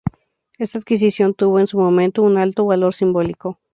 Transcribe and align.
Esta 0.57 0.79
adquisición 0.79 1.35
tuvo 1.35 1.59
en 1.59 1.67
su 1.67 1.77
momento 1.77 2.23
un 2.23 2.39
alto 2.39 2.65
valor 2.65 2.95
simbólico. 2.95 3.59